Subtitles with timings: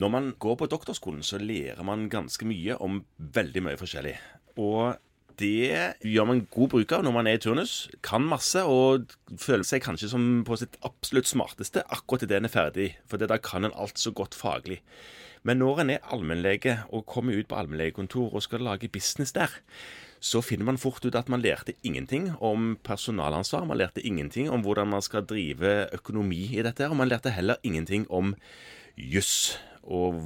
[0.00, 4.16] Når man går på doktorskolen, så lærer man ganske mye om veldig mye forskjellig.
[4.56, 4.96] Og
[5.40, 7.74] det gjør man god bruk av når man er i turnus.
[8.04, 12.52] Kan masse og føler seg kanskje som på sitt absolutt smarteste akkurat idet en er
[12.52, 12.88] ferdig.
[13.08, 14.80] For da kan en alt så godt faglig.
[15.44, 19.52] Men når en er allmennlege og kommer ut på allmennlegekontor og skal lage business der,
[20.20, 23.64] så finner man fort ut at man lærte ingenting om personalansvar.
[23.64, 27.60] Man lærte ingenting om hvordan man skal drive økonomi i dette, og man lærte heller
[27.64, 28.34] ingenting om
[28.96, 30.18] juss og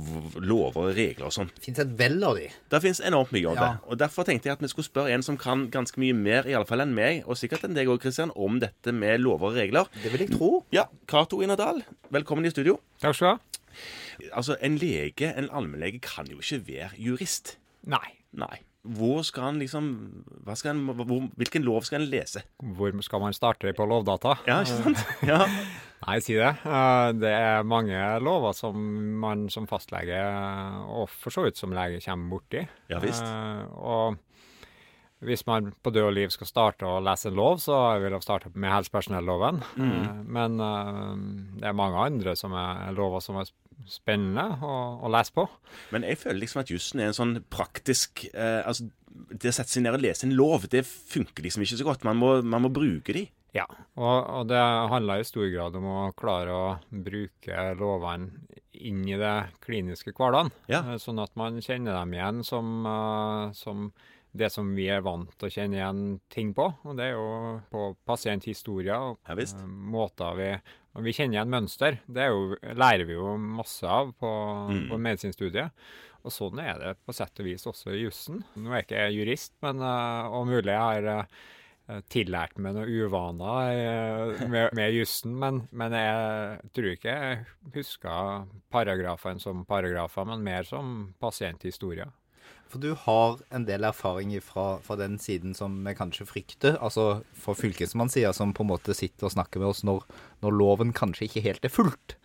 [0.42, 1.48] lover og regler og sånn.
[1.54, 2.48] Det fins et vell av de.
[2.70, 3.60] Det fins enormt mye av Ja.
[3.72, 3.80] det.
[3.88, 6.54] Og Derfor tenkte jeg at vi skulle spørre en som kan ganske mye mer i
[6.54, 9.54] alle fall enn meg, og sikkert enn deg òg, Kristian, om dette med lover og
[9.56, 9.86] regler.
[10.02, 10.64] Det vil jeg tro.
[10.72, 12.80] Ja, Cato Inadal, velkommen i studio.
[13.00, 13.38] Takk skal du ha.
[14.36, 17.56] Altså, En lege, en allmennlege, kan jo ikke være jurist.
[17.86, 18.14] Nei.
[18.32, 18.58] Nei.
[18.84, 19.86] Hvor skal han liksom
[20.44, 22.42] hva skal han, hvor, Hvilken lov skal han lese?
[22.60, 24.34] Hvor skal man starte på Lovdata?
[24.46, 24.98] Ja, ikke sant?
[25.26, 25.46] Ja.
[26.04, 26.50] Nei, si det.
[26.68, 28.76] Eh, Det er mange lover som
[29.22, 30.18] man som fastlege,
[30.92, 32.66] og for så vidt som lege, kommer borti.
[32.92, 33.22] Ja, visst.
[33.24, 34.18] Eh, Og
[35.24, 38.22] hvis man på død og liv skal starte å lese en lov, så vil jeg
[38.26, 39.62] starte med helsepersonelloven.
[39.80, 39.92] Mm.
[39.92, 43.48] Eh, Men eh, det er mange andre som er lover som er
[43.88, 45.46] spennende å, å lese på.
[45.90, 48.86] Men jeg føler liksom at jussen er en sånn praktisk eh, altså,
[49.34, 52.04] Det å sette seg ned og lese en lov, det funker liksom ikke så godt.
[52.04, 53.24] Man må, man må bruke de.
[53.54, 54.58] Ja, og, og det
[54.90, 58.32] handler i stor grad om å klare å bruke lovene
[58.74, 60.50] inn i det kliniske hverdagen.
[60.66, 60.80] Ja.
[60.90, 63.92] Eh, Sånn at man kjenner dem igjen som, eh, som
[64.34, 66.00] det som vi er vant til å kjenne igjen
[66.34, 66.66] ting på.
[66.82, 70.48] Og det er jo på pasienthistorier og Ja eh, måter vi
[70.94, 71.96] og Vi kjenner igjen mønster.
[72.06, 74.28] Det er jo, lærer vi jo masse av på,
[74.70, 74.84] Mm.
[74.92, 75.70] på medisinstudiet.
[76.24, 78.44] Og sånn er det på sett og vis også i jussen.
[78.56, 81.26] Nå er jeg ikke jurist, men eh, om mulig jeg har
[82.08, 87.40] tillært meg noen uvaner eh, med, med jussen, men, men jeg tror ikke jeg
[87.74, 92.12] husker paragrafene som paragrafer, men mer som pasienthistorier.
[92.72, 97.22] For du har en del erfaring fra, fra den siden som vi kanskje frykter, altså
[97.38, 100.02] fra fylkesmannssida, som på en måte sitter og snakker med oss når,
[100.42, 102.16] når loven kanskje ikke helt er fulgt.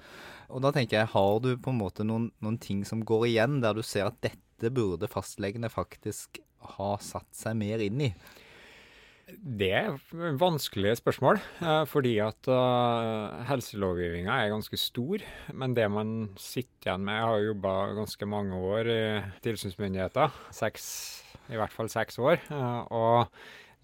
[0.50, 3.60] Og da tenker jeg, har du på en måte noen, noen ting som går igjen,
[3.62, 6.42] der du ser at dette burde fastlegene faktisk
[6.80, 8.14] ha satt seg mer inn i?
[9.38, 9.98] Det er
[10.40, 15.24] vanskelige spørsmål, eh, fordi at uh, helselovgivninga er ganske stor.
[15.54, 19.02] Men det man sitter igjen med Jeg har jobba ganske mange år i
[19.46, 20.34] tilsynsmyndigheter.
[20.56, 20.86] Seks,
[21.50, 22.40] I hvert fall seks år.
[22.50, 23.28] eh, og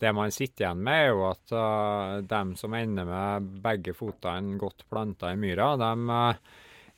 [0.02, 4.84] det man sitter igjen med, er jo at dem som ender med begge fotene godt
[4.92, 6.42] planta i myra, dem, eh,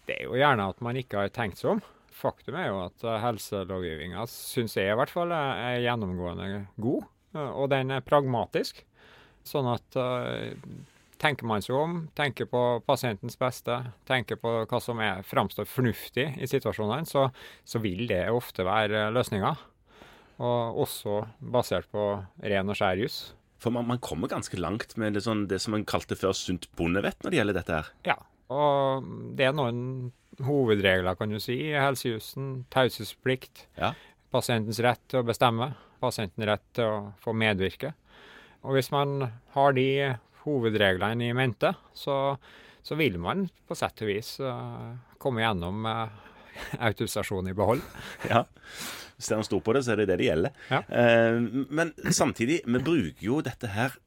[0.08, 1.84] det er jo gjerne at man ikke har tenkt seg om.
[2.18, 7.06] Faktum er jo at helselovgivninga, syns jeg i hvert fall, er gjennomgående god.
[7.36, 8.84] Eh, og den er pragmatisk.
[9.48, 10.54] Sånn at eh,
[11.22, 13.80] tenker man seg om, tenker på pasientens beste,
[14.10, 17.28] tenker på hva som er, framstår fornuftig i situasjonene, så,
[17.66, 19.66] så vil det ofte være løsninger.
[20.38, 22.12] Og også basert på
[22.46, 23.22] ren og skjær jus.
[23.58, 26.70] For man, man kommer ganske langt med det, sånn, det som man kalte før sunt
[26.78, 27.90] bondevett når det gjelder dette her.
[28.06, 28.18] Ja.
[28.54, 30.12] Og det er noen
[30.46, 32.68] hovedregler, kan du si, i helsejussen.
[32.74, 33.66] Taushetsplikt.
[33.80, 33.96] Ja.
[34.38, 35.72] Pasientens rett til å bestemme.
[36.02, 37.94] Pasientens rett til å få medvirke.
[38.66, 39.24] Og hvis man
[39.56, 39.90] har de
[40.44, 42.38] hovedreglene i mente, så,
[42.86, 46.24] så vil man på sett og vis uh, komme gjennom med
[46.90, 47.84] autorisasjon i behold.
[48.34, 48.46] Ja.
[49.18, 50.58] Hvis en står på det, så er det det det gjelder.
[50.70, 50.84] Ja.
[50.86, 53.98] Uh, men samtidig, vi bruker jo dette her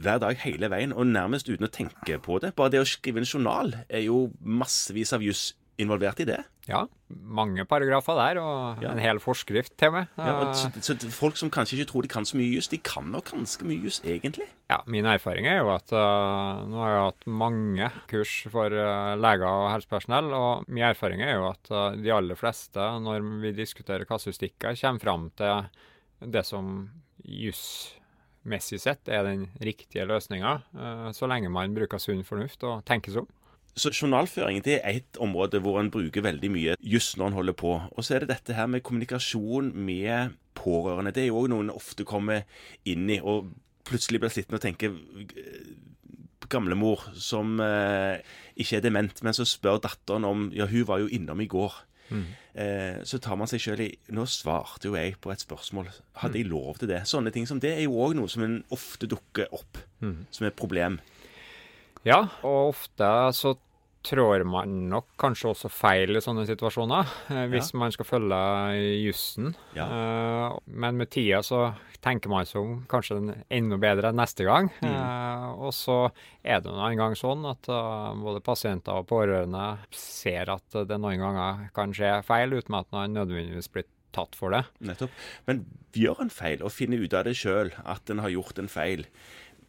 [0.00, 2.54] hver dag hele veien, og nærmest uten å tenke på det.
[2.58, 6.40] Bare det å skrive en journal er jo massevis av juss involvert i det.
[6.70, 8.92] Ja, mange paragrafer der, og Ja.
[8.92, 10.06] en hel forskrift til meg.
[10.16, 13.08] Ja, så, så folk som kanskje ikke tror de kan så mye juss, de kan
[13.10, 14.46] nok ganske mye juss, egentlig.
[14.70, 19.16] Ja, min erfaring er jo at uh, nå har jeg hatt mange kurs for uh,
[19.18, 23.52] leger og helsepersonell, og min erfaring er jo at uh, de aller fleste, når vi
[23.58, 26.70] diskuterer kasustikker, kommer fram til det som
[27.26, 30.54] jussmessig sett er den riktige løsninga,
[31.16, 33.30] så lenge man bruker sunn fornuft og tenker seg om.
[33.78, 37.56] Så journalføring det er et område hvor en bruker veldig mye juss når en holder
[37.56, 37.74] på.
[37.94, 41.12] Og så er det dette her med kommunikasjon med pårørende.
[41.14, 42.42] Det er jo òg noe en ofte kommer
[42.84, 43.52] inn i, og
[43.88, 44.90] plutselig blir sittende og tenke
[46.50, 48.18] Gamlemor som eh,
[48.58, 51.76] ikke er dement, men så spør datteren om Ja, hun var jo innom i går.
[52.58, 55.86] Eh, så tar man seg sjøl i Nå svarte jo jeg på et spørsmål.
[56.18, 57.04] Hadde jeg lov til det?
[57.06, 59.78] Sånne ting som det er jo òg noe som en ofte dukker opp
[60.34, 60.98] som et problem.
[62.06, 63.56] Ja, og ofte så
[64.06, 68.38] trår man nok kanskje også feil i sånne situasjoner, eh, hvis man skal følge
[69.04, 69.52] jussen.
[69.76, 69.84] Ja.
[69.84, 71.66] Eh, men med tida så
[72.00, 74.70] tenker man seg om kanskje den enda bedre neste gang.
[74.80, 74.88] Mm.
[74.88, 75.98] Eh, og så
[76.40, 81.66] er det noen gang sånn at både pasienter og pårørende ser at det noen ganger
[81.76, 84.64] kan skje feil, uten at man nødvendigvis blir tatt for det.
[84.82, 85.12] Nettopp.
[85.46, 85.64] Men
[85.94, 89.04] gjør en feil, og finner ut av det sjøl, at en har gjort en feil.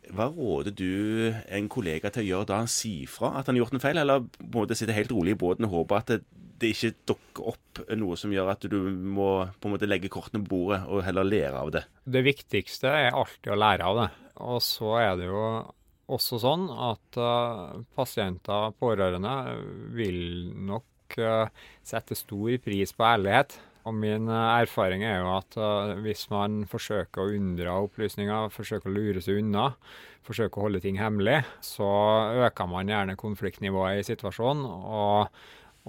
[0.09, 3.75] Hva råder du en kollega til å gjøre da sier fra at han har gjort
[3.77, 6.19] en feil, eller må det sitte helt rolig i båten og håpe at det,
[6.61, 9.29] det ikke dukker opp noe som gjør at du må
[9.61, 11.83] på en måte legge kortene på bordet og heller lære av det?
[12.05, 14.09] Det viktigste er alltid å lære av det.
[14.41, 15.45] Og så er det jo
[16.11, 19.35] også sånn at uh, pasienter, pårørende,
[19.95, 21.47] vil nok uh,
[21.85, 23.55] sette stor pris på ærlighet.
[23.89, 28.93] Og min erfaring er jo at uh, hvis man forsøker å unndra opplysninger, forsøker å
[28.93, 29.71] lure seg unna,
[30.27, 31.89] forsøker å holde ting hemmelig, så
[32.45, 34.67] øker man gjerne konfliktnivået i situasjonen.
[34.69, 35.33] og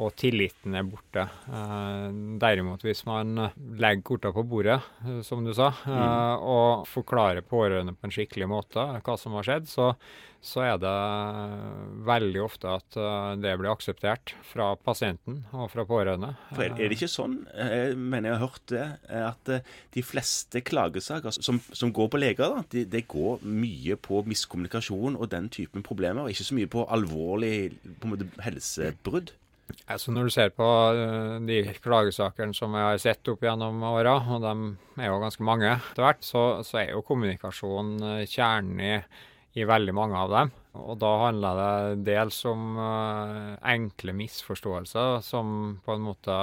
[0.01, 1.27] og tilliten er borte.
[1.53, 2.07] Eh,
[2.41, 3.35] derimot, hvis man
[3.77, 6.41] legger kortene på bordet, eh, som du sa, eh, Mm.
[6.49, 9.91] og forklarer pårørende på en skikkelig måte hva som har skjedd, så,
[10.41, 10.95] så er det
[12.09, 12.97] veldig ofte at
[13.43, 16.33] det blir akseptert fra pasienten og fra pårørende.
[16.55, 19.53] For er, det ikke sånn, jeg mener jeg har hørt det, at
[19.93, 25.17] de fleste klagesaker som, som går på leger, da, det de går mye på miskommunikasjon
[25.21, 27.55] og den typen problemer, og ikke så mye på alvorlig
[28.01, 29.33] på måte, helsebrudd?
[29.91, 34.17] Altså Når du ser på uh, de klagesakene som jeg har sett opp gjennom åra,
[34.35, 38.83] og de er jo ganske mange etter hvert, så, så er jo kommunikasjon uh, kjernen
[38.83, 38.93] i,
[39.59, 40.53] i, veldig mange av dem.
[40.83, 46.37] Og da handler det dels om uh, enkle misforståelser som på en måte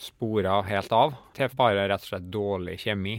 [0.00, 3.16] sporer helt av, til bare rett og slett dårlig kjemi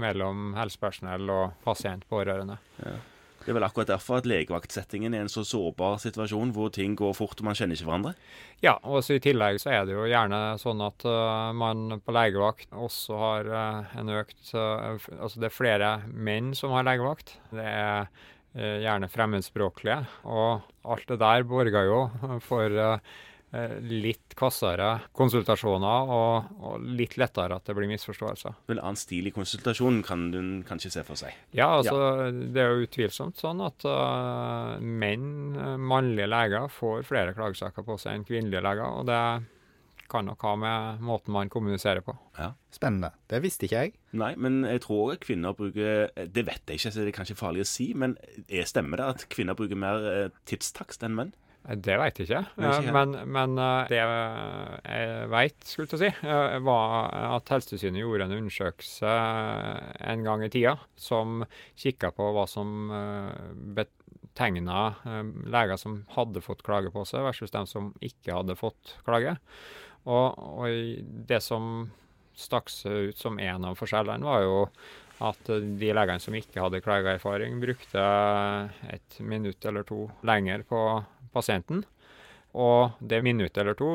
[0.00, 2.56] mellom helsepersonell og pasient-pårørende.
[2.80, 2.98] Ja.
[3.40, 7.14] Det er vel akkurat derfor at legevaktsettingen er en så sårbar situasjon, hvor ting går
[7.16, 8.12] fort og man kjenner ikke hverandre?
[8.60, 12.68] Ja, og i tillegg så er det jo gjerne sånn at uh, man på legevakt
[12.76, 17.38] også har uh, en økt uh, Altså det er flere menn som har legevakt.
[17.54, 18.12] Det er
[18.50, 20.00] gjerne fremmedspråklige.
[20.26, 22.00] Og alt det der borger jo
[22.42, 22.74] for
[23.90, 28.58] litt kvassere konsultasjoner og, og, litt lettere at det blir misforståelser.
[28.70, 31.34] En annen stil i konsultasjonen kan du kanskje se for seg?
[31.56, 32.28] Ja, altså ja.
[32.30, 38.20] det er jo utvilsomt sånn at uh, menn, mannlige leger, får flere klagesaker på seg
[38.20, 39.00] enn kvinnelige leger.
[39.00, 39.22] og det
[40.10, 42.16] kan nok ha med måten man kommuniserer på.
[42.38, 42.48] Ja.
[42.74, 43.12] Spennende.
[43.30, 43.92] Det visste ikke jeg.
[44.18, 47.62] Nei, men jeg tror kvinner bruker Det vet jeg ikke, så det er kanskje farlig
[47.62, 48.16] å si, men
[48.48, 51.32] er stemmer det at kvinner bruker mer tidstakst enn menn?
[51.60, 52.40] Det veit jeg ikke.
[52.56, 53.58] ikke men, men,
[53.90, 56.30] det jeg veit, skulle jeg si,
[56.64, 59.12] var at Helsetilsynet gjorde en undersøkelse
[60.14, 61.44] en gang i tida som
[61.78, 62.88] kikka på hva som
[63.76, 64.86] betegna
[65.52, 69.36] leger som hadde fått klage på seg, versus dem som ikke hadde fått klage.
[70.08, 71.90] Og, og det som
[72.40, 74.58] stakk seg ut som en av forskjellene, var jo
[75.20, 78.04] at de legene som ikke hadde klageerfaring, brukte
[78.88, 80.80] et minutt eller to lenger på
[81.34, 81.84] pasienten.
[82.58, 83.88] Og det minuttet eller to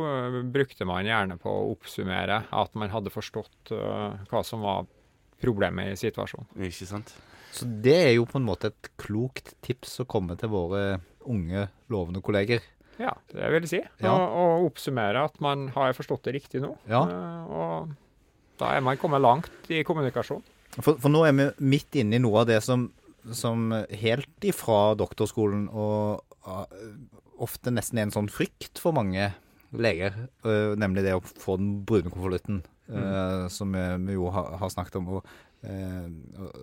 [0.53, 4.85] brukte man gjerne på å oppsummere at man hadde forstått uh, hva som var
[5.43, 6.47] problemet i situasjonen.
[6.63, 7.11] Ikke sant?
[7.55, 11.67] Så det er jo på en måte et klokt tips å komme til våre unge,
[11.91, 12.63] lovende kolleger.
[12.99, 13.81] Ja, det vil jeg si.
[14.03, 14.13] Ja.
[14.15, 16.71] Å oppsummere at man har forstått det riktig nå.
[16.88, 17.03] Ja.
[17.03, 20.43] Uh, og da er man kommet langt i kommunikasjon.
[20.79, 22.88] For, for, nå er vi midt inne i noe av det som,
[23.35, 26.23] som helt ifra doktorskolen og
[27.41, 29.31] ofte nesten en sånn frykt for mange
[29.75, 30.15] leger,
[30.45, 33.48] uh, nemlig det å få den brune konvolutten, uh, mm.
[33.51, 35.17] som vi, vi, jo har, har snakket om.
[35.17, 35.33] Og,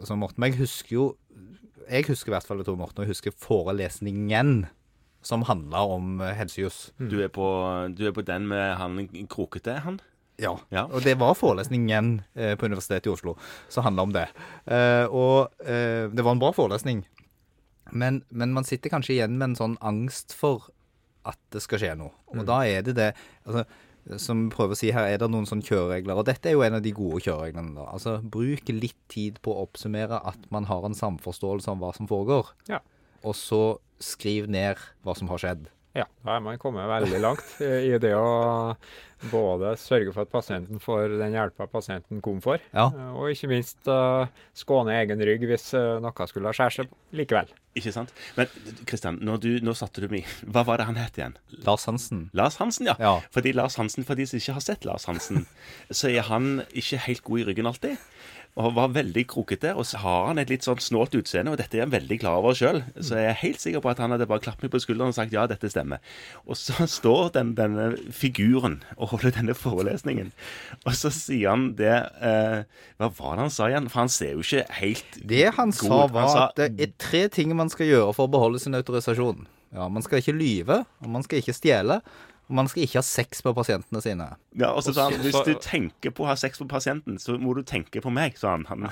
[0.06, 1.04] så Morten, men jeg husker jo
[1.88, 4.68] Jeg husker i hvert fall det, Tor Morten, og jeg husker forelesningen
[5.26, 6.92] som handla om helsejus.
[7.02, 7.08] Mm.
[7.10, 7.46] Du, er på,
[7.98, 9.98] du er på den med han krokete, han?
[10.40, 10.52] Ja.
[10.72, 10.86] ja.
[10.90, 13.36] Og det var forelesningen eh, på Universitetet i Oslo
[13.72, 14.26] som handla om det.
[14.64, 17.04] Eh, og eh, det var en bra forelesning.
[17.92, 20.70] Men, men, man sitter kanskje igjen med en sånn angst for
[21.28, 22.14] at det skal skje noe.
[22.32, 22.46] Og mm.
[22.48, 23.10] da er det det
[23.44, 23.66] altså,
[24.18, 26.18] Som vi prøver å si her, er det noen sånne kjøreregler.
[26.18, 27.76] Og dette er jo en av de gode kjørereglene.
[27.76, 27.86] da.
[27.92, 32.10] Altså, Bruk litt tid på å oppsummere at man har en samforståelse om hva som
[32.10, 32.50] foregår.
[32.72, 32.80] Ja.
[33.22, 33.62] Og så
[34.02, 35.70] skriv ned hva som har skjedd.
[35.92, 38.72] Ja, da er man kommet veldig langt i det å
[39.30, 42.88] både sørge for at pasienten får den hjelpa pasienten kom for, Ja.
[42.90, 44.26] eh, og ikke minst uh,
[44.56, 47.52] skåne egen rygg hvis uh, noe skulle ha skjært seg likevel.
[47.78, 48.10] Ikke sant?
[48.36, 48.50] Men
[48.88, 51.38] Kristian, nå, nå satte du meg Hva var det han het igjen?
[51.64, 52.26] Lars Hansen.
[52.36, 52.98] Lars Hansen, ja.
[53.00, 53.14] Ja.
[53.32, 55.46] Fordi Lars Hansen, for de som ikke har sett Lars Hansen,
[55.90, 57.96] så er han ikke helt god i ryggen alltid.
[58.60, 59.70] Og var veldig krokete.
[59.72, 62.42] Og så har han et litt sånn snålt utseende, og dette er han veldig klar
[62.42, 62.82] over sjøl.
[63.00, 65.16] Så jeg er helt sikker på at han hadde bare klappet meg på skulderen og
[65.16, 66.04] sagt ja, dette stemmer.
[66.44, 70.32] Og så står den, denne figuren og holder denne forelesningen,
[70.82, 72.64] og så sier han det eh,
[72.98, 73.86] Hva var det han sa igjen?
[73.92, 76.60] For han ser jo ikke helt Det han sa, god sa, var Han sa- at
[76.78, 79.46] det er tre ting man skal gjøre for å beholde sin autorisasjon.
[79.72, 82.00] Ja, Man skal ikke lyve, og man skal ikke stjele,
[82.52, 84.26] man skal ikke ha sex på pasientene sine.
[84.60, 87.38] Ja, og så sa han hvis du tenker på å ha sex på pasienten, så
[87.40, 88.66] må du tenke på meg, sa han.
[88.68, 88.84] han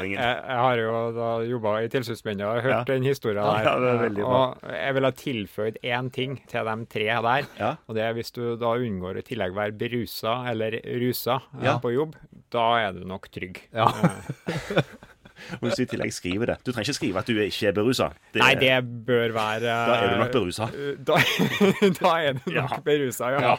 [0.00, 2.80] Jeg, jeg har jo da jobba i tilsynsmyndighet og hørt Ja.
[2.88, 3.64] den historien der.
[3.68, 4.40] ja, det er veldig bra.
[4.56, 7.48] og jeg ville ha tilføyd én ting til de tre der.
[7.60, 7.72] Ja.
[7.86, 11.78] Og det er hvis du da unngår i tillegg være berusa eller rusa eh, Ja.
[11.82, 12.16] på jobb,
[12.50, 13.60] da er du nok trygg.
[13.76, 13.90] Ja.
[15.58, 17.76] Og hvis du i tillegg skriver det Du trenger ikke skrive at du ikke er
[17.76, 18.10] berusa.
[18.40, 18.78] Nei, det
[19.08, 20.70] bør være Da er du nok berusa.
[21.10, 21.20] Da,
[22.00, 22.80] da er du nok Ja.
[22.86, 23.56] berusa, ja.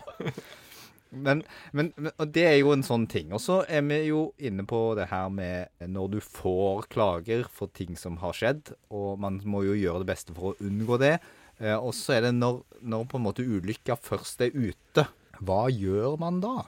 [1.11, 1.41] Men,
[1.75, 3.33] men, men og det er jo en sånn ting.
[3.35, 7.67] Og så er vi jo inne på det her med når du får klager for
[7.75, 11.17] ting som har skjedd, og man må jo gjøre det beste for å unngå det.
[11.59, 15.03] Eh, og så er det når, når på en måte ulykka først er ute.
[15.43, 16.61] Hva gjør man da?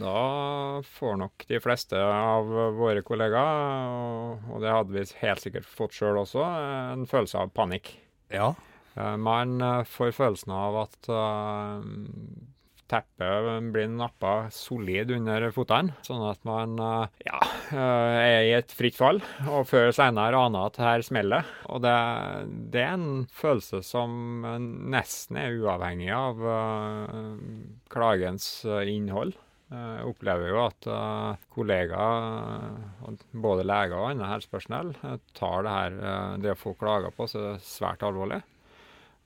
[0.00, 2.46] Da får nok de fleste av
[2.78, 6.44] våre kollegaer, og- det hadde vi helt sikkert fått sjøl også,
[6.92, 7.94] en følelse av panikk.
[8.30, 8.54] Ja.
[8.96, 11.82] Eh, Man eh, får følelsen av at eh,
[12.92, 16.76] teppet blir nappa solid under føttene, sånn at man
[17.24, 17.38] ja,
[17.72, 21.46] er i et fritt fall, og før eller senere aner at her smeller.
[21.72, 21.94] Og det,
[22.70, 24.44] det er en følelse som
[24.92, 26.44] nesten er uavhengig av
[27.88, 29.32] klagens innhold.
[29.72, 32.24] Eh, Jeg opplever jo at eh, kollegaer,
[33.08, 34.94] eh, både leger og annet helsepersonell,
[35.38, 36.00] tar det her,
[36.42, 38.42] det å få klager på seg svært alvorlig.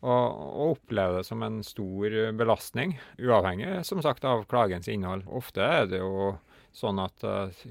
[0.07, 0.27] Og,
[0.61, 5.25] og opplever det som en stor belastning, uavhengig som sagt av klagens innhold.
[5.27, 6.37] Ofte er det jo
[6.77, 7.25] sånn at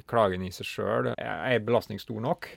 [0.10, 2.50] klagen i seg sjøl er en belastning stor nok.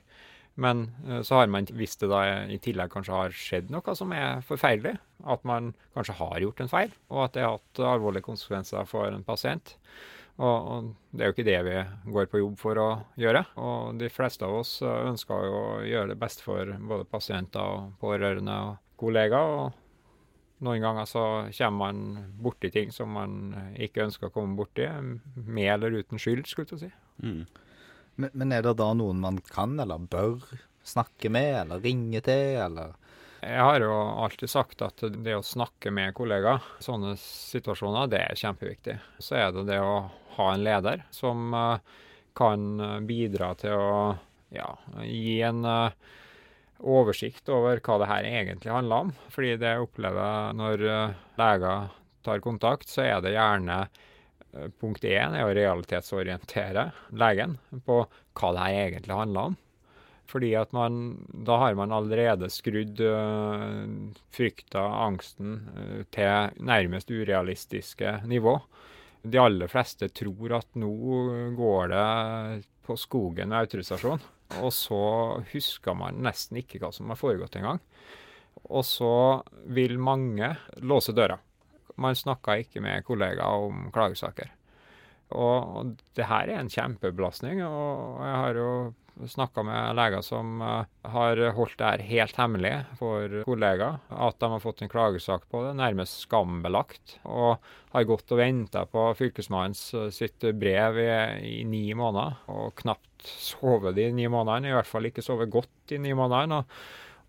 [0.59, 4.13] Men eh, så har man, hvis det da i tillegg kanskje har skjedd noe som
[4.17, 4.97] er forferdelig,
[5.31, 9.11] at man kanskje har gjort en feil, og at det har hatt alvorlige konsekvenser for
[9.13, 9.77] en pasient.
[10.39, 11.79] Og, og det er jo ikke det vi
[12.15, 12.89] går på jobb for å
[13.19, 13.43] gjøre.
[13.59, 17.63] Og de fleste av oss eh, ønsker jo å gjøre det best for både pasienter
[17.63, 19.55] og pårørende og kollegaer.
[19.63, 21.25] Og noen ganger så
[21.55, 24.87] kommer man borti ting som man ikke ønsker å komme borti,
[25.39, 26.93] med eller uten skyld, skulle jeg si.
[27.23, 27.43] Mm.
[28.19, 30.43] Men, men er det da noen man kan eller bør
[30.87, 32.97] snakke med, eller ringe til, eller
[33.45, 33.95] Jeg har jo
[34.25, 38.97] alltid sagt at det å snakke med kollegaer, i sånne situasjoner, det er kjempeviktig.
[39.23, 40.09] Så er det det å
[40.39, 42.01] ha en leder som eh,
[42.39, 42.67] kan
[43.07, 43.93] bidra til å
[44.55, 44.73] ja,
[45.05, 45.95] gi en eh,
[46.79, 49.15] oversikt over hva det her egentlig handler om.
[49.35, 51.89] Fordi det jeg opplever når eh, leger
[52.27, 53.85] tar kontakt, så er det gjerne
[54.81, 56.89] Punkt én er å realitetsorientere
[57.21, 59.57] legen på hva det her egentlig handler om.
[60.29, 63.85] Fordi at man, da har man allerede skrudd øh,
[64.35, 68.59] frykta, angsten, øh, til nærmest urealistiske nivå.
[69.25, 70.91] De aller fleste tror at nå
[71.57, 72.05] går det
[72.87, 74.21] på skogen med autorisasjon,
[74.61, 75.03] og så
[75.53, 77.81] husker man nesten ikke hva som har foregått engang.
[78.69, 79.13] Og så
[79.71, 81.39] vil mange låse døra.
[81.99, 84.55] Man snakker ikke med kollegaer om klagesaker.
[85.35, 88.71] Og og det her er en kjempebelastning, og jeg har jo
[89.27, 93.99] snakka med leger som eh, har holdt det her helt hemmelig for kollegaer.
[94.09, 97.19] At de har fått en klagesak på det, nærmest skambelagt.
[97.25, 97.59] Og
[97.95, 101.11] har gått og venta på fylkesmannens eh, sitt brev i,
[101.59, 104.71] i ni måneder, og knapt sovet de ni månedene.
[104.71, 106.63] I hvert fall ikke sovet godt i ni månedene.
[106.63, 106.79] Og,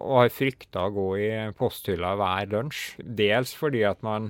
[0.06, 3.02] og har frykta å gå i posthylla hver lunsj.
[3.02, 4.30] Dels fordi at man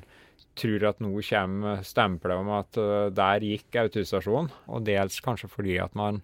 [0.60, 5.78] tror at nå kommer stempelet om at uh, der gikk autorisasjonen, og dels kanskje fordi
[5.82, 6.22] at man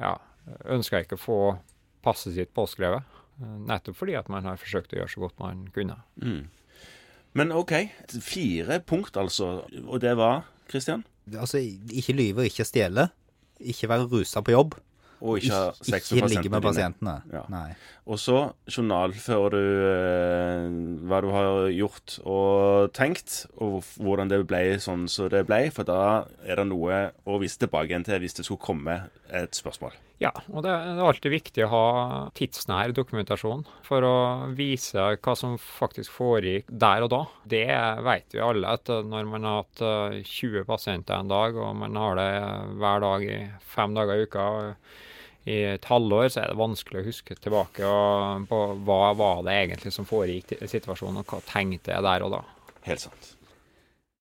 [0.00, 0.16] ja,
[0.70, 1.38] ønska ikke å få
[2.04, 3.04] passet sitt påskrevet.
[3.42, 5.98] uh, Nettopp fordi at man har forsøkt å gjøre så godt man kunne.
[6.22, 6.44] Mm.
[7.34, 7.74] Men OK.
[8.22, 9.64] Fire punkt, altså.
[9.84, 11.02] Og det var, Kristian?
[11.34, 11.58] Altså,
[11.90, 13.08] ikke lyve, ikke stjele.
[13.58, 14.76] Ikke være rusa på jobb.
[15.24, 17.44] Og ikke ha Ikke, sex ikke med ligge med pasientene Ja.
[17.52, 17.68] Nei.
[18.04, 18.38] Og så
[18.68, 20.64] journalfører du eh,
[21.08, 25.62] hva du har gjort og tenkt, og hvordan det ble sånn som det ble.
[25.72, 28.98] For da er det noe å vise tilbake igjen til hvis det skulle komme
[29.32, 29.96] et spørsmål.
[30.22, 31.86] Ja, og det er alltid viktig å ha
[32.38, 34.18] tidsnær dokumentasjon for å
[34.56, 37.22] vise hva som faktisk foregikk der og da.
[37.56, 37.66] Det
[38.06, 39.82] vet vi alle, at når man har hatt
[40.28, 42.30] 20 eh, pasienter en dag, og man har det
[42.78, 43.40] hver dag i
[43.74, 44.46] fem dager i uka
[45.44, 47.94] i et halvår, så er det vanskelig å huske tilbake
[48.48, 52.38] på hva var det egentlig som foregikk i situasjonen, og hva tenkte jeg der og
[52.38, 52.42] da.
[52.88, 53.33] Helt sant.